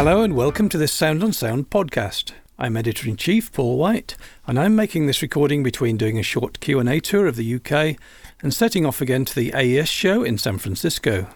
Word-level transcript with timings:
Hello 0.00 0.22
and 0.22 0.34
welcome 0.34 0.70
to 0.70 0.78
this 0.78 0.94
Sound 0.94 1.22
on 1.22 1.34
Sound 1.34 1.68
podcast. 1.68 2.32
I'm 2.58 2.74
editor 2.78 3.06
in 3.06 3.18
chief 3.18 3.52
Paul 3.52 3.76
White, 3.76 4.16
and 4.46 4.58
I'm 4.58 4.74
making 4.74 5.04
this 5.06 5.20
recording 5.20 5.62
between 5.62 5.98
doing 5.98 6.18
a 6.18 6.22
short 6.22 6.58
Q&A 6.60 7.00
tour 7.00 7.26
of 7.26 7.36
the 7.36 7.56
UK 7.56 7.98
and 8.42 8.54
setting 8.54 8.86
off 8.86 9.02
again 9.02 9.26
to 9.26 9.34
the 9.34 9.52
AES 9.52 9.90
show 9.90 10.22
in 10.22 10.38
San 10.38 10.56
Francisco. 10.56 11.26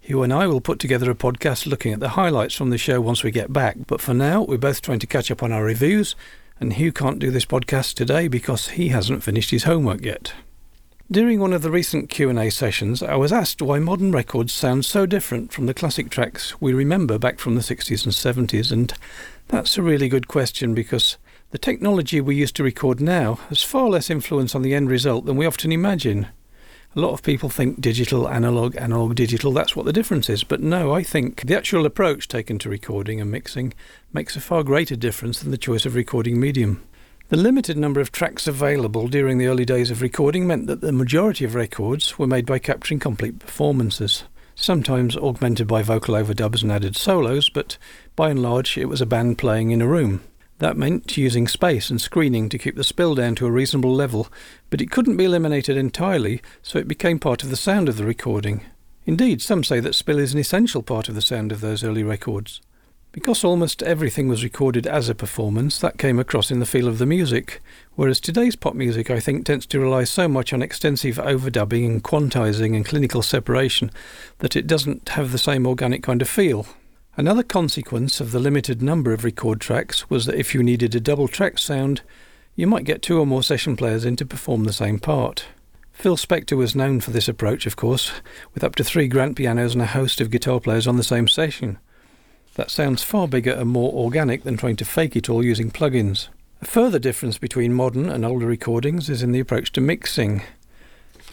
Hugh 0.00 0.22
and 0.22 0.32
I 0.32 0.46
will 0.46 0.62
put 0.62 0.78
together 0.78 1.10
a 1.10 1.14
podcast 1.14 1.66
looking 1.66 1.92
at 1.92 2.00
the 2.00 2.08
highlights 2.16 2.54
from 2.54 2.70
the 2.70 2.78
show 2.78 3.02
once 3.02 3.22
we 3.22 3.30
get 3.30 3.52
back, 3.52 3.76
but 3.86 4.00
for 4.00 4.14
now 4.14 4.40
we're 4.40 4.56
both 4.56 4.80
trying 4.80 5.00
to 5.00 5.06
catch 5.06 5.30
up 5.30 5.42
on 5.42 5.52
our 5.52 5.62
reviews, 5.62 6.16
and 6.58 6.72
Hugh 6.72 6.90
can't 6.90 7.18
do 7.18 7.30
this 7.30 7.44
podcast 7.44 7.96
today 7.96 8.28
because 8.28 8.68
he 8.68 8.88
hasn't 8.88 9.22
finished 9.22 9.50
his 9.50 9.64
homework 9.64 10.02
yet. 10.02 10.32
During 11.08 11.38
one 11.38 11.52
of 11.52 11.62
the 11.62 11.70
recent 11.70 12.10
Q&A 12.10 12.50
sessions, 12.50 13.00
I 13.00 13.14
was 13.14 13.32
asked 13.32 13.62
why 13.62 13.78
modern 13.78 14.10
records 14.10 14.52
sound 14.52 14.84
so 14.84 15.06
different 15.06 15.52
from 15.52 15.66
the 15.66 15.74
classic 15.74 16.10
tracks 16.10 16.60
we 16.60 16.72
remember 16.72 17.16
back 17.16 17.38
from 17.38 17.54
the 17.54 17.60
60s 17.60 18.04
and 18.04 18.48
70s, 18.48 18.72
and 18.72 18.92
that's 19.46 19.78
a 19.78 19.82
really 19.82 20.08
good 20.08 20.26
question 20.26 20.74
because 20.74 21.16
the 21.52 21.58
technology 21.58 22.20
we 22.20 22.34
use 22.34 22.50
to 22.50 22.64
record 22.64 23.00
now 23.00 23.34
has 23.50 23.62
far 23.62 23.88
less 23.88 24.10
influence 24.10 24.52
on 24.56 24.62
the 24.62 24.74
end 24.74 24.90
result 24.90 25.26
than 25.26 25.36
we 25.36 25.46
often 25.46 25.70
imagine. 25.70 26.26
A 26.96 27.00
lot 27.00 27.12
of 27.12 27.22
people 27.22 27.50
think 27.50 27.80
digital, 27.80 28.28
analog, 28.28 28.74
analog, 28.74 29.14
digital, 29.14 29.52
that's 29.52 29.76
what 29.76 29.86
the 29.86 29.92
difference 29.92 30.28
is. 30.28 30.42
But 30.42 30.60
no, 30.60 30.92
I 30.92 31.04
think 31.04 31.46
the 31.46 31.56
actual 31.56 31.86
approach 31.86 32.26
taken 32.26 32.58
to 32.58 32.68
recording 32.68 33.20
and 33.20 33.30
mixing 33.30 33.74
makes 34.12 34.34
a 34.34 34.40
far 34.40 34.64
greater 34.64 34.96
difference 34.96 35.38
than 35.38 35.52
the 35.52 35.56
choice 35.56 35.86
of 35.86 35.94
recording 35.94 36.40
medium. 36.40 36.82
The 37.28 37.36
limited 37.36 37.76
number 37.76 38.00
of 38.00 38.12
tracks 38.12 38.46
available 38.46 39.08
during 39.08 39.38
the 39.38 39.48
early 39.48 39.64
days 39.64 39.90
of 39.90 40.00
recording 40.00 40.46
meant 40.46 40.68
that 40.68 40.80
the 40.80 40.92
majority 40.92 41.44
of 41.44 41.56
records 41.56 42.16
were 42.20 42.26
made 42.28 42.46
by 42.46 42.60
capturing 42.60 43.00
complete 43.00 43.40
performances, 43.40 44.22
sometimes 44.54 45.16
augmented 45.16 45.66
by 45.66 45.82
vocal 45.82 46.14
overdubs 46.14 46.62
and 46.62 46.70
added 46.70 46.94
solos, 46.94 47.48
but 47.48 47.78
by 48.14 48.30
and 48.30 48.40
large 48.40 48.78
it 48.78 48.84
was 48.84 49.00
a 49.00 49.06
band 49.06 49.38
playing 49.38 49.72
in 49.72 49.82
a 49.82 49.88
room. 49.88 50.22
That 50.58 50.76
meant 50.76 51.16
using 51.16 51.48
space 51.48 51.90
and 51.90 52.00
screening 52.00 52.48
to 52.48 52.58
keep 52.58 52.76
the 52.76 52.84
spill 52.84 53.16
down 53.16 53.34
to 53.36 53.46
a 53.46 53.50
reasonable 53.50 53.92
level, 53.92 54.28
but 54.70 54.80
it 54.80 54.92
couldn't 54.92 55.16
be 55.16 55.24
eliminated 55.24 55.76
entirely, 55.76 56.40
so 56.62 56.78
it 56.78 56.86
became 56.86 57.18
part 57.18 57.42
of 57.42 57.50
the 57.50 57.56
sound 57.56 57.88
of 57.88 57.96
the 57.96 58.06
recording. 58.06 58.64
Indeed, 59.04 59.42
some 59.42 59.64
say 59.64 59.80
that 59.80 59.96
spill 59.96 60.20
is 60.20 60.32
an 60.32 60.38
essential 60.38 60.80
part 60.80 61.08
of 61.08 61.16
the 61.16 61.20
sound 61.20 61.50
of 61.50 61.60
those 61.60 61.82
early 61.82 62.04
records. 62.04 62.60
Because 63.16 63.44
almost 63.44 63.82
everything 63.82 64.28
was 64.28 64.44
recorded 64.44 64.86
as 64.86 65.08
a 65.08 65.14
performance, 65.14 65.78
that 65.78 65.96
came 65.96 66.18
across 66.18 66.50
in 66.50 66.58
the 66.58 66.66
feel 66.66 66.86
of 66.86 66.98
the 66.98 67.06
music, 67.06 67.62
whereas 67.94 68.20
today's 68.20 68.56
pop 68.56 68.74
music, 68.74 69.10
I 69.10 69.20
think, 69.20 69.46
tends 69.46 69.64
to 69.68 69.80
rely 69.80 70.04
so 70.04 70.28
much 70.28 70.52
on 70.52 70.60
extensive 70.60 71.16
overdubbing 71.16 71.86
and 71.86 72.04
quantizing 72.04 72.76
and 72.76 72.84
clinical 72.84 73.22
separation 73.22 73.90
that 74.40 74.54
it 74.54 74.66
doesn't 74.66 75.08
have 75.08 75.32
the 75.32 75.38
same 75.38 75.66
organic 75.66 76.02
kind 76.02 76.20
of 76.20 76.28
feel. 76.28 76.66
Another 77.16 77.42
consequence 77.42 78.20
of 78.20 78.32
the 78.32 78.38
limited 78.38 78.82
number 78.82 79.14
of 79.14 79.24
record 79.24 79.62
tracks 79.62 80.10
was 80.10 80.26
that 80.26 80.38
if 80.38 80.54
you 80.54 80.62
needed 80.62 80.94
a 80.94 81.00
double 81.00 81.26
track 81.26 81.58
sound, 81.58 82.02
you 82.54 82.66
might 82.66 82.84
get 82.84 83.00
two 83.00 83.18
or 83.18 83.24
more 83.24 83.42
session 83.42 83.76
players 83.76 84.04
in 84.04 84.16
to 84.16 84.26
perform 84.26 84.64
the 84.64 84.74
same 84.74 84.98
part. 84.98 85.46
Phil 85.90 86.18
Spector 86.18 86.58
was 86.58 86.76
known 86.76 87.00
for 87.00 87.12
this 87.12 87.28
approach, 87.28 87.64
of 87.64 87.76
course, 87.76 88.12
with 88.52 88.62
up 88.62 88.74
to 88.74 88.84
three 88.84 89.08
grand 89.08 89.36
pianos 89.36 89.72
and 89.72 89.80
a 89.80 89.86
host 89.86 90.20
of 90.20 90.30
guitar 90.30 90.60
players 90.60 90.86
on 90.86 90.98
the 90.98 91.02
same 91.02 91.26
session. 91.26 91.78
That 92.56 92.70
sounds 92.70 93.02
far 93.02 93.28
bigger 93.28 93.52
and 93.52 93.68
more 93.68 93.92
organic 93.92 94.42
than 94.42 94.56
trying 94.56 94.76
to 94.76 94.84
fake 94.86 95.14
it 95.14 95.28
all 95.28 95.44
using 95.44 95.70
plugins. 95.70 96.28
A 96.62 96.64
further 96.64 96.98
difference 96.98 97.36
between 97.36 97.74
modern 97.74 98.08
and 98.08 98.24
older 98.24 98.46
recordings 98.46 99.10
is 99.10 99.22
in 99.22 99.32
the 99.32 99.40
approach 99.40 99.72
to 99.72 99.82
mixing. 99.82 100.42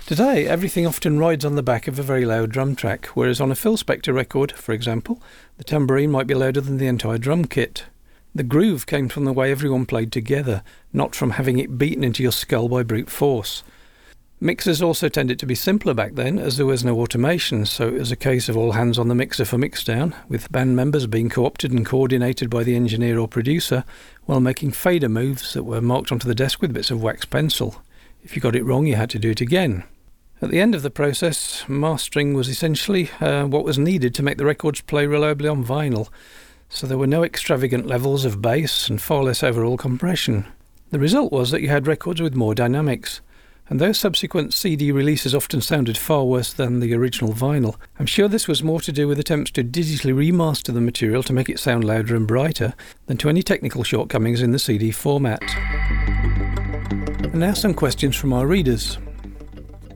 Today, 0.05 0.45
everything 0.45 0.85
often 0.85 1.17
rides 1.17 1.45
on 1.45 1.55
the 1.55 1.63
back 1.63 1.87
of 1.87 1.97
a 1.97 2.03
very 2.03 2.25
loud 2.25 2.49
drum 2.49 2.75
track, 2.75 3.05
whereas 3.07 3.39
on 3.39 3.51
a 3.51 3.55
Phil 3.55 3.77
Spector 3.77 4.13
record, 4.13 4.51
for 4.51 4.73
example, 4.73 5.21
the 5.57 5.63
tambourine 5.63 6.11
might 6.11 6.27
be 6.27 6.33
louder 6.33 6.59
than 6.59 6.77
the 6.77 6.87
entire 6.87 7.17
drum 7.17 7.45
kit. 7.45 7.85
The 8.35 8.43
groove 8.43 8.85
came 8.85 9.07
from 9.07 9.23
the 9.23 9.31
way 9.31 9.49
everyone 9.49 9.85
played 9.85 10.11
together, 10.11 10.61
not 10.91 11.15
from 11.15 11.31
having 11.31 11.57
it 11.57 11.77
beaten 11.77 12.03
into 12.03 12.21
your 12.21 12.33
skull 12.33 12.67
by 12.67 12.83
brute 12.83 13.09
force. 13.09 13.63
Mixers 14.43 14.81
also 14.81 15.07
tended 15.07 15.39
to 15.39 15.45
be 15.45 15.55
simpler 15.55 15.93
back 15.93 16.15
then, 16.15 16.37
as 16.37 16.57
there 16.57 16.65
was 16.65 16.83
no 16.83 16.99
automation, 16.99 17.65
so 17.65 17.87
it 17.87 17.93
was 17.93 18.11
a 18.11 18.17
case 18.17 18.49
of 18.49 18.57
all 18.57 18.73
hands 18.73 18.99
on 18.99 19.07
the 19.07 19.15
mixer 19.15 19.45
for 19.45 19.55
mixdown, 19.57 20.13
with 20.27 20.51
band 20.51 20.75
members 20.75 21.07
being 21.07 21.29
co 21.29 21.45
opted 21.45 21.71
and 21.71 21.85
coordinated 21.85 22.49
by 22.49 22.61
the 22.65 22.75
engineer 22.75 23.17
or 23.17 23.25
producer, 23.29 23.85
while 24.25 24.41
making 24.41 24.73
fader 24.73 25.07
moves 25.07 25.53
that 25.53 25.63
were 25.63 25.79
marked 25.79 26.11
onto 26.11 26.27
the 26.27 26.35
desk 26.35 26.61
with 26.61 26.73
bits 26.73 26.91
of 26.91 27.01
wax 27.01 27.23
pencil. 27.23 27.81
If 28.21 28.35
you 28.35 28.41
got 28.41 28.57
it 28.57 28.65
wrong, 28.65 28.85
you 28.85 28.97
had 28.97 29.09
to 29.11 29.17
do 29.17 29.29
it 29.29 29.39
again. 29.39 29.85
At 30.41 30.49
the 30.49 30.59
end 30.59 30.75
of 30.75 30.81
the 30.81 30.89
process, 30.89 31.63
mastering 31.69 32.33
was 32.33 32.49
essentially 32.49 33.11
uh, 33.21 33.45
what 33.45 33.63
was 33.63 33.79
needed 33.79 34.13
to 34.15 34.23
make 34.23 34.37
the 34.37 34.45
records 34.45 34.81
play 34.81 35.07
reliably 35.07 35.47
on 35.47 35.63
vinyl, 35.63 36.09
so 36.67 36.85
there 36.85 36.97
were 36.97 37.07
no 37.07 37.23
extravagant 37.23 37.87
levels 37.87 38.25
of 38.25 38.41
bass 38.41 38.89
and 38.89 39.01
far 39.01 39.23
less 39.23 39.41
overall 39.41 39.77
compression. 39.77 40.45
The 40.89 40.99
result 40.99 41.31
was 41.31 41.51
that 41.51 41.61
you 41.61 41.69
had 41.69 41.87
records 41.87 42.21
with 42.21 42.35
more 42.35 42.53
dynamics 42.53 43.21
and 43.69 43.79
though 43.79 43.93
subsequent 43.93 44.53
CD 44.53 44.91
releases 44.91 45.33
often 45.33 45.61
sounded 45.61 45.97
far 45.97 46.25
worse 46.25 46.51
than 46.51 46.79
the 46.79 46.93
original 46.93 47.33
vinyl, 47.33 47.75
I'm 47.97 48.05
sure 48.05 48.27
this 48.27 48.47
was 48.47 48.61
more 48.61 48.81
to 48.81 48.91
do 48.91 49.07
with 49.07 49.19
attempts 49.19 49.51
to 49.51 49.63
digitally 49.63 50.13
remaster 50.13 50.73
the 50.73 50.81
material 50.81 51.23
to 51.23 51.33
make 51.33 51.49
it 51.49 51.59
sound 51.59 51.83
louder 51.83 52.15
and 52.15 52.27
brighter 52.27 52.73
than 53.05 53.17
to 53.17 53.29
any 53.29 53.41
technical 53.41 53.83
shortcomings 53.83 54.41
in 54.41 54.51
the 54.51 54.59
CD 54.59 54.91
format. 54.91 55.41
And 57.23 57.35
now 57.35 57.53
some 57.53 57.73
questions 57.73 58.15
from 58.15 58.33
our 58.33 58.45
readers. 58.45 58.97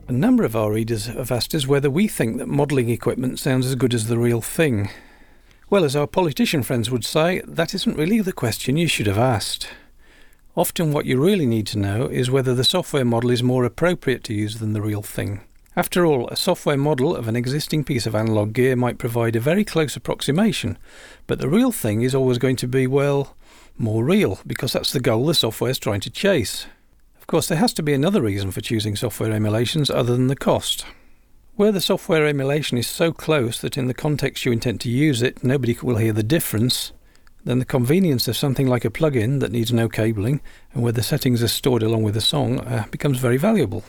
A 0.08 0.12
number 0.12 0.44
of 0.44 0.56
our 0.56 0.72
readers 0.72 1.06
have 1.06 1.30
asked 1.30 1.54
us 1.54 1.66
whether 1.66 1.90
we 1.90 2.08
think 2.08 2.38
that 2.38 2.48
modelling 2.48 2.88
equipment 2.88 3.38
sounds 3.38 3.66
as 3.66 3.74
good 3.74 3.92
as 3.92 4.06
the 4.06 4.18
real 4.18 4.40
thing. 4.40 4.88
Well, 5.68 5.84
as 5.84 5.94
our 5.94 6.06
politician 6.06 6.62
friends 6.62 6.90
would 6.90 7.04
say, 7.04 7.42
that 7.46 7.74
isn't 7.74 7.98
really 7.98 8.22
the 8.22 8.32
question 8.32 8.78
you 8.78 8.88
should 8.88 9.06
have 9.06 9.18
asked. 9.18 9.68
Often, 10.58 10.92
what 10.92 11.06
you 11.06 11.22
really 11.22 11.46
need 11.46 11.68
to 11.68 11.78
know 11.78 12.06
is 12.06 12.32
whether 12.32 12.52
the 12.52 12.64
software 12.64 13.04
model 13.04 13.30
is 13.30 13.44
more 13.44 13.62
appropriate 13.62 14.24
to 14.24 14.34
use 14.34 14.58
than 14.58 14.72
the 14.72 14.82
real 14.82 15.02
thing. 15.02 15.42
After 15.76 16.04
all, 16.04 16.26
a 16.30 16.34
software 16.34 16.76
model 16.76 17.14
of 17.14 17.28
an 17.28 17.36
existing 17.36 17.84
piece 17.84 18.06
of 18.06 18.14
analog 18.16 18.54
gear 18.54 18.74
might 18.74 18.98
provide 18.98 19.36
a 19.36 19.40
very 19.40 19.64
close 19.64 19.94
approximation, 19.94 20.76
but 21.28 21.38
the 21.38 21.48
real 21.48 21.70
thing 21.70 22.02
is 22.02 22.12
always 22.12 22.38
going 22.38 22.56
to 22.56 22.66
be, 22.66 22.88
well, 22.88 23.36
more 23.76 24.02
real, 24.02 24.40
because 24.48 24.72
that's 24.72 24.92
the 24.92 24.98
goal 24.98 25.26
the 25.26 25.32
software 25.34 25.70
is 25.70 25.78
trying 25.78 26.00
to 26.00 26.10
chase. 26.10 26.66
Of 27.20 27.28
course, 27.28 27.46
there 27.46 27.58
has 27.58 27.72
to 27.74 27.82
be 27.84 27.94
another 27.94 28.20
reason 28.20 28.50
for 28.50 28.60
choosing 28.60 28.96
software 28.96 29.30
emulations 29.30 29.90
other 29.90 30.16
than 30.16 30.26
the 30.26 30.34
cost. 30.34 30.84
Where 31.54 31.70
the 31.70 31.80
software 31.80 32.26
emulation 32.26 32.78
is 32.78 32.88
so 32.88 33.12
close 33.12 33.60
that 33.60 33.78
in 33.78 33.86
the 33.86 33.94
context 33.94 34.44
you 34.44 34.50
intend 34.50 34.80
to 34.80 34.90
use 34.90 35.22
it, 35.22 35.44
nobody 35.44 35.78
will 35.80 35.98
hear 35.98 36.12
the 36.12 36.24
difference, 36.24 36.90
then 37.48 37.60
the 37.60 37.64
convenience 37.64 38.28
of 38.28 38.36
something 38.36 38.66
like 38.66 38.84
a 38.84 38.90
plugin 38.90 39.40
that 39.40 39.50
needs 39.50 39.72
no 39.72 39.88
cabling 39.88 40.42
and 40.74 40.82
where 40.82 40.92
the 40.92 41.02
settings 41.02 41.42
are 41.42 41.48
stored 41.48 41.82
along 41.82 42.02
with 42.02 42.12
the 42.12 42.20
song 42.20 42.60
uh, 42.60 42.84
becomes 42.90 43.16
very 43.16 43.38
valuable. 43.38 43.82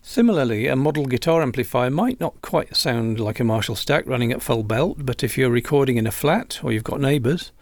Similarly, 0.00 0.68
a 0.68 0.74
model 0.74 1.04
guitar 1.04 1.42
amplifier 1.42 1.90
might 1.90 2.18
not 2.18 2.40
quite 2.40 2.74
sound 2.74 3.20
like 3.20 3.40
a 3.40 3.44
Marshall 3.44 3.76
stack 3.76 4.06
running 4.06 4.32
at 4.32 4.40
full 4.40 4.62
belt, 4.62 5.04
but 5.04 5.22
if 5.22 5.36
you're 5.36 5.50
recording 5.50 5.98
in 5.98 6.06
a 6.06 6.10
flat 6.10 6.60
or 6.64 6.72
you've 6.72 6.82
got 6.82 6.98
neighbours, 6.98 7.52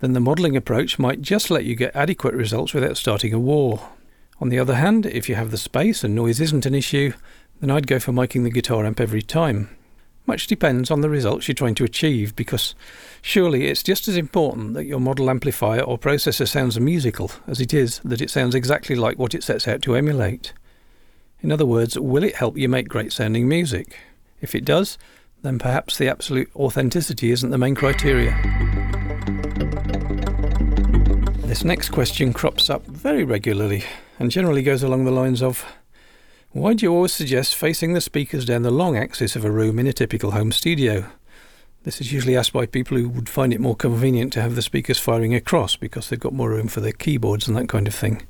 then 0.00 0.12
the 0.12 0.20
modelling 0.20 0.54
approach 0.54 0.98
might 0.98 1.22
just 1.22 1.50
let 1.50 1.64
you 1.64 1.74
get 1.74 1.96
adequate 1.96 2.34
results 2.34 2.74
without 2.74 2.98
starting 2.98 3.32
a 3.32 3.38
war. 3.38 3.88
On 4.38 4.50
the 4.50 4.58
other 4.58 4.74
hand, 4.74 5.06
if 5.06 5.30
you 5.30 5.34
have 5.34 5.50
the 5.50 5.56
space 5.56 6.04
and 6.04 6.14
noise 6.14 6.42
isn't 6.42 6.66
an 6.66 6.74
issue, 6.74 7.14
then 7.62 7.70
I'd 7.70 7.86
go 7.86 7.98
for 7.98 8.12
miking 8.12 8.44
the 8.44 8.50
guitar 8.50 8.84
amp 8.84 9.00
every 9.00 9.22
time. 9.22 9.74
Much 10.26 10.46
depends 10.46 10.90
on 10.90 11.02
the 11.02 11.10
results 11.10 11.46
you're 11.46 11.54
trying 11.54 11.74
to 11.74 11.84
achieve 11.84 12.34
because 12.34 12.74
surely 13.20 13.66
it's 13.66 13.82
just 13.82 14.08
as 14.08 14.16
important 14.16 14.72
that 14.72 14.86
your 14.86 15.00
model 15.00 15.28
amplifier 15.28 15.82
or 15.82 15.98
processor 15.98 16.48
sounds 16.48 16.80
musical 16.80 17.30
as 17.46 17.60
it 17.60 17.74
is 17.74 18.00
that 18.04 18.22
it 18.22 18.30
sounds 18.30 18.54
exactly 18.54 18.96
like 18.96 19.18
what 19.18 19.34
it 19.34 19.44
sets 19.44 19.68
out 19.68 19.82
to 19.82 19.94
emulate. 19.94 20.54
In 21.42 21.52
other 21.52 21.66
words, 21.66 21.98
will 21.98 22.24
it 22.24 22.36
help 22.36 22.56
you 22.56 22.70
make 22.70 22.88
great 22.88 23.12
sounding 23.12 23.46
music? 23.46 23.98
If 24.40 24.54
it 24.54 24.64
does, 24.64 24.96
then 25.42 25.58
perhaps 25.58 25.98
the 25.98 26.08
absolute 26.08 26.50
authenticity 26.56 27.30
isn't 27.30 27.50
the 27.50 27.58
main 27.58 27.74
criteria. 27.74 28.32
This 31.42 31.64
next 31.64 31.90
question 31.90 32.32
crops 32.32 32.70
up 32.70 32.86
very 32.86 33.24
regularly 33.24 33.84
and 34.18 34.30
generally 34.30 34.62
goes 34.62 34.82
along 34.82 35.04
the 35.04 35.10
lines 35.10 35.42
of 35.42 35.66
why 36.54 36.72
do 36.72 36.86
you 36.86 36.94
always 36.94 37.12
suggest 37.12 37.56
facing 37.56 37.94
the 37.94 38.00
speakers 38.00 38.44
down 38.44 38.62
the 38.62 38.70
long 38.70 38.96
axis 38.96 39.34
of 39.34 39.44
a 39.44 39.50
room 39.50 39.76
in 39.76 39.88
a 39.88 39.92
typical 39.92 40.30
home 40.30 40.52
studio? 40.52 41.04
This 41.82 42.00
is 42.00 42.12
usually 42.12 42.36
asked 42.36 42.52
by 42.52 42.64
people 42.64 42.96
who 42.96 43.08
would 43.08 43.28
find 43.28 43.52
it 43.52 43.60
more 43.60 43.74
convenient 43.74 44.32
to 44.34 44.40
have 44.40 44.54
the 44.54 44.62
speakers 44.62 45.00
firing 45.00 45.34
across 45.34 45.74
because 45.74 46.08
they've 46.08 46.20
got 46.20 46.32
more 46.32 46.50
room 46.50 46.68
for 46.68 46.80
their 46.80 46.92
keyboards 46.92 47.48
and 47.48 47.56
that 47.56 47.68
kind 47.68 47.88
of 47.88 47.94
thing. 47.94 48.22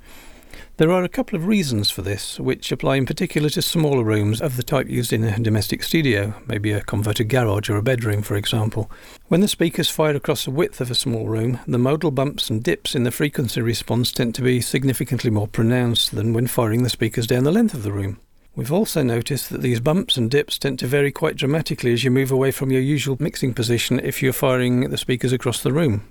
There 0.77 0.91
are 0.91 1.05
a 1.05 1.09
couple 1.09 1.37
of 1.37 1.47
reasons 1.47 1.91
for 1.91 2.03
this, 2.03 2.41
which 2.41 2.73
apply 2.73 2.97
in 2.97 3.07
particular 3.07 3.49
to 3.51 3.63
smaller 3.63 4.03
rooms 4.03 4.41
of 4.41 4.57
the 4.57 4.63
type 4.63 4.89
used 4.89 5.13
in 5.13 5.23
a 5.23 5.39
domestic 5.39 5.83
studio, 5.83 6.35
maybe 6.47 6.73
a 6.73 6.81
converted 6.83 7.29
garage 7.29 7.71
or 7.71 7.77
a 7.77 7.83
bedroom, 7.83 8.23
for 8.23 8.35
example. 8.37 8.91
When 9.29 9.41
the 9.41 9.49
speakers 9.49 9.89
fire 9.89 10.17
across 10.17 10.45
the 10.45 10.51
width 10.51 10.81
of 10.81 10.91
a 10.91 10.95
small 10.95 11.29
room, 11.29 11.61
the 11.67 11.79
modal 11.79 12.11
bumps 12.11 12.51
and 12.51 12.63
dips 12.63 12.95
in 12.95 13.05
the 13.05 13.11
frequency 13.11 13.61
response 13.61 14.11
tend 14.11 14.35
to 14.35 14.43
be 14.43 14.61
significantly 14.61 15.31
more 15.31 15.49
pronounced 15.49 16.15
than 16.15 16.33
when 16.33 16.47
firing 16.47 16.83
the 16.83 16.91
speakers 16.91 17.27
down 17.27 17.45
the 17.45 17.53
length 17.53 17.75
of 17.75 17.83
the 17.83 17.93
room. 17.93 18.19
We've 18.57 18.73
also 18.73 19.03
noticed 19.03 19.51
that 19.51 19.63
these 19.63 19.81
bumps 19.81 20.17
and 20.17 20.31
dips 20.31 20.59
tend 20.59 20.79
to 20.79 20.87
vary 20.87 21.11
quite 21.11 21.37
dramatically 21.37 21.93
as 21.93 22.05
you 22.05 22.11
move 22.13 22.31
away 22.31 22.53
from 22.53 22.71
your 22.71 22.81
usual 22.81 23.17
mixing 23.19 23.53
position 23.53 23.99
if 23.99 24.23
you're 24.23 24.33
firing 24.33 24.91
the 24.91 24.97
speakers 24.97 25.33
across 25.33 25.61
the 25.61 25.73
room. 25.73 26.05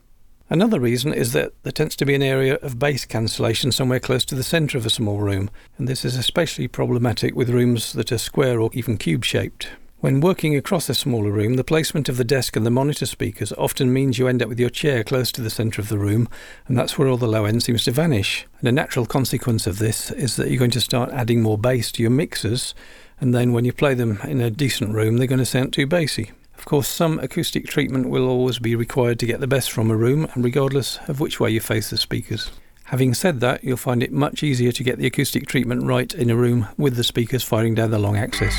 Another 0.50 0.80
reason 0.80 1.13
is 1.13 1.34
that 1.34 1.54
there 1.63 1.72
tends 1.72 1.95
to 1.95 2.06
be 2.06 2.16
an 2.16 2.22
area 2.22 2.56
of 2.56 2.78
bass 2.78 3.06
cancellation 3.06 3.72
somewhere 3.72 4.00
close 4.00 4.25
to 4.25 4.36
the 4.36 4.44
centre 4.44 4.78
of 4.78 4.86
a 4.86 4.90
small 4.90 5.19
room, 5.19 5.50
and 5.78 5.88
this 5.88 6.04
is 6.04 6.16
especially 6.16 6.68
problematic 6.68 7.36
with 7.36 7.50
rooms 7.50 7.94
that 7.94 8.12
are 8.12 8.18
square 8.18 8.60
or 8.60 8.69
even 8.74 8.98
cube 8.98 9.24
shaped. 9.24 9.69
When 10.04 10.19
working 10.19 10.54
across 10.54 10.90
a 10.90 10.94
smaller 10.94 11.31
room, 11.31 11.54
the 11.54 11.63
placement 11.63 12.10
of 12.10 12.18
the 12.18 12.25
desk 12.25 12.57
and 12.57 12.66
the 12.66 12.69
monitor 12.69 13.06
speakers 13.06 13.54
often 13.54 13.94
means 13.94 14.19
you 14.19 14.28
end 14.28 14.44
up 14.44 14.50
with 14.50 14.60
your 14.60 14.69
chair 14.69 15.01
close 15.01 15.31
to 15.31 15.42
the 15.42 15.50
centre 15.50 15.80
of 15.80 15.88
the 15.88 15.98
room, 15.98 16.28
and 16.68 16.78
that's 16.78 16.98
where 16.98 17.07
all 17.07 17.16
the 17.16 17.25
low 17.25 17.45
end 17.45 17.63
seems 17.63 17.86
to 17.86 17.92
vanish. 17.92 18.45
And 18.60 18.68
a 18.68 18.74
natural 18.74 19.06
consequence 19.06 19.66
of 19.66 19.80
this 19.80 20.12
is 20.12 20.36
that 20.36 20.50
you're 20.50 20.60
going 20.60 20.72
to 20.72 20.81
start 20.81 21.12
adding 21.13 21.42
more 21.42 21.57
bass 21.57 21.90
to 21.94 22.01
your 22.01 22.12
mixers, 22.12 22.75
and 23.22 23.34
then 23.34 23.54
when 23.54 23.63
you 23.63 23.72
play 23.72 23.94
them 23.94 24.19
in 24.25 24.42
a 24.42 24.51
decent 24.51 24.94
room, 24.94 25.16
they're 25.16 25.25
going 25.25 25.40
to 25.40 25.45
sound 25.45 25.72
too 25.72 25.88
bassy. 25.88 26.34
Of 26.63 26.68
course, 26.68 26.88
some 26.88 27.19
acoustic 27.19 27.68
treatment 27.68 28.07
will 28.07 28.25
always 28.25 28.57
be 28.57 28.74
required 28.74 29.19
to 29.19 29.25
get 29.25 29.42
the 29.42 29.48
best 29.48 29.69
from 29.69 29.92
a 29.92 29.98
room, 29.98 30.30
and 30.33 30.45
regardless 30.45 30.98
of 31.10 31.19
which 31.19 31.38
way 31.38 31.50
you 31.50 31.60
face 31.60 31.89
the 31.89 31.98
speakers. 31.98 32.51
Having 32.86 33.15
said 33.15 33.42
that, 33.42 33.65
you'll 33.65 33.75
find 33.75 34.01
it 34.01 34.13
much 34.13 34.44
easier 34.44 34.71
to 34.71 34.81
get 34.81 34.98
the 34.98 35.06
acoustic 35.06 35.45
treatment 35.45 35.83
right 35.83 36.13
in 36.13 36.30
a 36.30 36.38
room 36.38 36.69
with 36.77 36.95
the 36.95 37.04
speakers 37.04 37.44
firing 37.44 37.75
down 37.75 37.92
the 37.92 38.00
long 38.00 38.15
axis. 38.15 38.56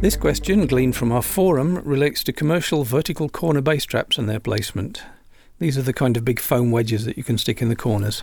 This 0.00 0.16
question, 0.16 0.68
gleaned 0.68 0.94
from 0.94 1.10
our 1.10 1.22
forum, 1.22 1.82
relates 1.84 2.22
to 2.22 2.32
commercial 2.32 2.84
vertical 2.84 3.28
corner 3.28 3.60
bass 3.60 3.84
traps 3.84 4.16
and 4.16 4.28
their 4.28 4.38
placement. 4.38 5.02
These 5.58 5.76
are 5.76 5.82
the 5.82 5.92
kind 5.92 6.16
of 6.16 6.24
big 6.24 6.38
foam 6.38 6.70
wedges 6.70 7.04
that 7.04 7.16
you 7.16 7.24
can 7.24 7.36
stick 7.36 7.60
in 7.60 7.68
the 7.68 7.74
corners. 7.74 8.22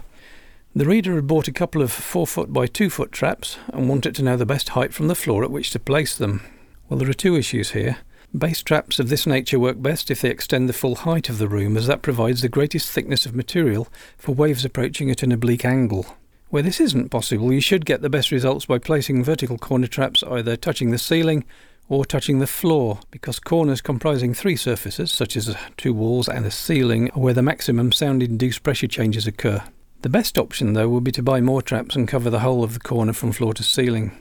The 0.78 0.86
reader 0.86 1.16
had 1.16 1.26
bought 1.26 1.48
a 1.48 1.54
couple 1.54 1.82
of 1.82 1.90
4 1.90 2.28
foot 2.28 2.52
by 2.52 2.68
2 2.68 2.90
foot 2.90 3.14
traps 3.14 3.58
and 3.70 3.88
wanted 3.88 4.14
to 4.16 4.24
know 4.24 4.36
the 4.36 4.46
best 4.46 4.70
height 4.70 4.94
from 4.94 5.08
the 5.08 5.16
floor 5.16 5.42
at 5.46 5.50
which 5.50 5.72
to 5.72 5.80
place 5.80 6.18
them. 6.18 6.42
Well, 6.90 7.00
there 7.00 7.10
are 7.10 7.14
two 7.14 7.38
issues 7.38 7.72
here. 7.72 8.00
Bass 8.38 8.62
traps 8.62 9.00
of 9.00 9.08
this 9.08 9.26
nature 9.26 9.58
work 9.58 9.82
best 9.82 10.12
if 10.12 10.20
they 10.20 10.30
extend 10.30 10.68
the 10.68 10.74
full 10.74 10.96
height 10.96 11.30
of 11.30 11.38
the 11.38 11.48
room, 11.48 11.78
as 11.78 11.88
that 11.88 12.02
provides 12.02 12.42
the 12.42 12.50
greatest 12.50 12.92
thickness 12.92 13.26
of 13.26 13.34
material 13.34 13.88
for 14.18 14.36
waves 14.36 14.66
approaching 14.66 15.10
at 15.10 15.24
an 15.24 15.32
oblique 15.32 15.64
angle. 15.64 16.18
Where 16.50 16.62
this 16.62 16.82
isn't 16.82 17.08
possible, 17.08 17.54
you 17.54 17.62
should 17.62 17.86
get 17.86 18.02
the 18.02 18.10
best 18.10 18.30
results 18.30 18.66
by 18.66 18.78
placing 18.78 19.24
vertical 19.24 19.58
corner 19.58 19.88
traps 19.88 20.24
either 20.24 20.58
touching 20.58 20.92
the 20.92 20.98
ceiling 20.98 21.46
or 21.88 22.04
touching 22.04 22.40
the 22.40 22.48
floor, 22.48 23.00
because 23.12 23.40
corners 23.40 23.80
comprising 23.80 24.34
three 24.34 24.58
surfaces, 24.58 25.10
such 25.10 25.38
as 25.38 25.56
two 25.78 25.94
walls 25.94 26.28
and 26.28 26.46
a 26.46 26.52
ceiling, 26.52 27.10
are 27.12 27.22
where 27.22 27.34
the 27.34 27.42
maximum 27.42 27.94
sound 27.94 28.22
induced 28.22 28.62
pressure 28.62 28.88
changes 28.88 29.26
occur. 29.26 29.64
The 30.02 30.10
best 30.10 30.38
option, 30.38 30.74
though, 30.74 30.90
would 30.90 31.04
be 31.04 31.12
to 31.14 31.24
buy 31.24 31.42
more 31.42 31.62
traps 31.62 31.96
and 31.96 32.08
cover 32.08 32.30
the 32.30 32.40
whole 32.40 32.64
of 32.64 32.74
the 32.74 32.80
corner 32.80 33.14
from 33.14 33.32
floor 33.32 33.54
to 33.56 33.64
ceiling. 33.64 34.12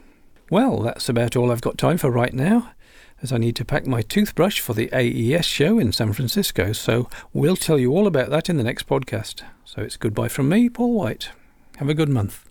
Well, 0.50 0.81
that's 0.81 1.09
about 1.09 1.37
all 1.37 1.50
I've 1.50 1.61
got 1.61 1.79
time 1.79 1.99
for 1.99 2.11
right 2.11 2.32
now, 2.32 2.73
as 3.23 3.32
I 3.32 3.38
need 3.38 3.56
to 3.56 3.65
pack 3.65 3.87
my 3.87 4.03
toothbrush 4.03 4.61
for 4.61 4.75
the 4.75 4.91
AES 4.93 5.44
show 5.47 5.79
in 5.79 5.93
San 5.93 6.12
Francisco, 6.12 6.73
so 6.73 7.09
we'll 7.32 7.56
tell 7.56 7.79
you 7.79 7.93
all 7.93 8.06
about 8.06 8.31
that 8.31 8.49
in 8.49 8.56
the 8.56 8.65
next 8.65 8.87
podcast. 8.87 9.43
So 9.65 9.82
it's 9.82 9.97
goodbye 9.97 10.29
from 10.29 10.49
me, 10.49 10.69
Paul 10.69 10.94
White. 10.94 11.31
Have 11.77 11.88
a 11.88 11.94
good 11.94 12.09
month. 12.09 12.47